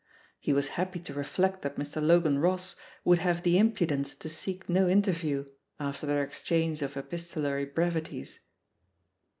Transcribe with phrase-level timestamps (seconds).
[0.39, 2.01] He was happy to reflect that Mr.
[2.01, 5.47] Logan Ross would have the impudence to seek no inter view,
[5.79, 8.39] after their exchange of epistolary brevities.